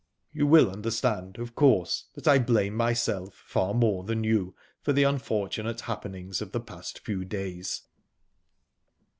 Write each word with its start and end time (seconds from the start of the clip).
You 0.33 0.47
will 0.47 0.71
understand, 0.71 1.37
of 1.37 1.53
course, 1.53 2.05
that 2.15 2.27
I 2.27 2.39
blame 2.39 2.73
myself 2.73 3.35
far 3.45 3.71
more 3.75 4.03
than 4.03 4.23
you 4.23 4.55
for 4.81 4.93
the 4.93 5.03
unfortunate 5.03 5.81
happenings 5.81 6.41
of 6.41 6.53
the 6.53 6.59
past 6.59 6.97
few 6.97 7.23
days. 7.23 7.83